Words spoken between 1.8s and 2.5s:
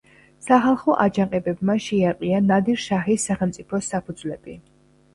შეარყია